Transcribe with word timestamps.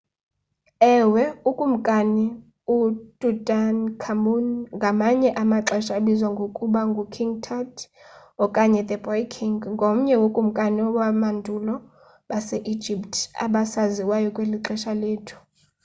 ewe 0.95 1.23
ukumkani 1.49 2.25
ututankhamun 2.77 4.45
ngamanye 4.75 5.29
amaxesha 5.41 5.91
abizwa 5.99 6.27
ngokuba 6.33 6.81
ngu 6.89 7.03
king 7.13 7.31
tut 7.45 7.75
okanye 8.43 8.81
the 8.89 8.97
boy 9.03 9.23
king 9.35 9.57
ngomnye 9.73 10.13
wokumkani 10.21 10.81
bamandulo 10.97 11.73
base-egypt 12.29 13.13
abasaziwayo 13.45 14.29
kweli 14.35 14.57
xesha 14.65 14.91
lethu 15.01 15.37